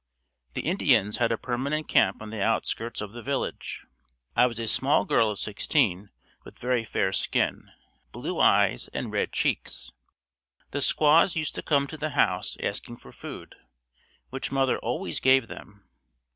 The 0.55 0.63
Indians 0.63 1.17
had 1.17 1.31
a 1.31 1.37
permanent 1.37 1.87
camp 1.87 2.23
on 2.23 2.31
the 2.31 2.41
outskirts 2.41 3.01
of 3.01 3.11
the 3.11 3.21
village. 3.21 3.85
I 4.35 4.47
was 4.47 4.57
a 4.57 4.67
small 4.67 5.05
girl 5.05 5.29
of 5.29 5.37
sixteen 5.37 6.09
with 6.43 6.57
very 6.57 6.83
fair 6.83 7.11
skin, 7.11 7.69
blue 8.11 8.39
eyes 8.39 8.87
and 8.95 9.11
red 9.11 9.31
cheeks. 9.31 9.91
The 10.71 10.81
squaws 10.81 11.35
used 11.35 11.53
to 11.53 11.61
come 11.61 11.85
to 11.85 11.97
the 11.97 12.17
house 12.17 12.57
asking 12.63 12.97
for 12.97 13.11
food, 13.11 13.53
which 14.31 14.51
mother 14.51 14.79
always 14.79 15.19
gave 15.19 15.47
them. 15.47 15.87